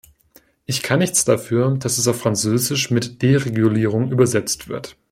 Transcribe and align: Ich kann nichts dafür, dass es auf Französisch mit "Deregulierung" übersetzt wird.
Ich 0.65 0.81
kann 0.81 0.97
nichts 0.97 1.25
dafür, 1.25 1.77
dass 1.77 1.99
es 1.99 2.07
auf 2.07 2.19
Französisch 2.21 2.89
mit 2.89 3.21
"Deregulierung" 3.21 4.11
übersetzt 4.11 4.67
wird. 4.67 4.97